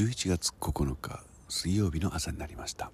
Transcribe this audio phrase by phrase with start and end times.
[0.00, 2.90] 11月9日水曜日の朝になりました。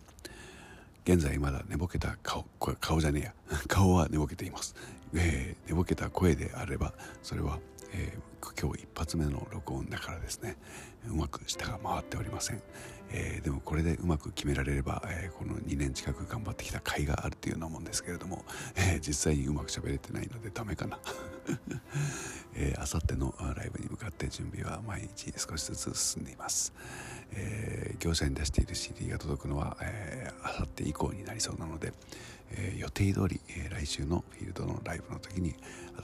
[1.05, 2.45] 現在まだ寝ぼけた顔
[2.80, 3.35] 顔じゃねえや。
[3.69, 4.75] 顔は寝ぼけています、
[5.14, 7.61] えー、寝ぼけた声であればそれは、
[7.93, 10.57] えー、今日一発目の録音だからですね。
[11.09, 12.62] うまく舌が回っておりません、
[13.11, 18.45] えー、でもこれでうまく決められれば、えこの2年近く頑張ってきた甲斐があるというようなもんですけれども、
[18.75, 20.98] え実際にうまく喋れてないのでダメかな
[22.59, 26.72] えー、あさってのライブに向かって準備は毎日少しずつ進んでいます、
[27.32, 31.93] えー、業者に出している CD が届くのは、えー、あさって以降になりそうなので、
[32.53, 35.55] えー、予定通り、え、来週のフィールドのライブの時に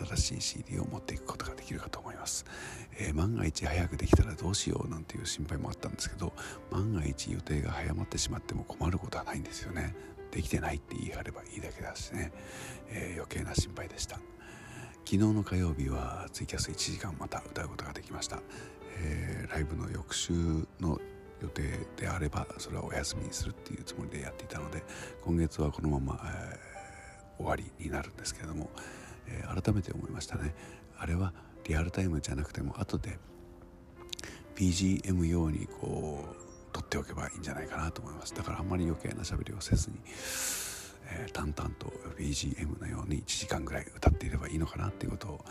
[0.07, 2.45] 新しい CD を持っていくことができるかと思います、
[2.99, 6.33] え、万が一早くできたらどうしようなんていう心配もあったんですけど
[6.71, 9.95] 万が一予定が早まってしまっても困ることはないんですよね。
[10.31, 12.33] できてないって言い張ればいいだけだしね、
[12.91, 14.19] え、余計な心配でした。
[15.13, 18.41] 昨日の火曜日はツイキャス1時間また歌うことができました、
[18.99, 20.33] えー、ライブの翌週
[20.81, 20.99] の
[21.43, 24.83] 予定であればそれはお休みにするっていうつもりでやっていたので
[25.23, 28.71] 今月はこのまま、えー、終わりになるんですけれども、
[29.29, 30.55] えー、改めて思いましたね。
[30.97, 33.19] あれはリアルタイムじゃなくても後で
[34.57, 38.33] BGM 用にこう撮っておけばいいんじゃないかなと思います。
[38.33, 39.97] だからあんまり余計な喋りをせずに
[41.07, 45.45] えー、淡々と BGM のように1時間ぐらい歌っていればいいのかなっていうことを、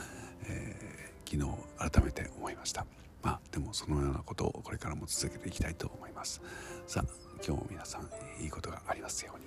[0.48, 2.86] えー、昨日改めて思いました。
[3.22, 6.42] まあでもそのようなことをこれからも続けていきたいと思います。
[6.88, 7.10] さあ
[7.46, 9.46] 今日も皆さんいいことがありますように。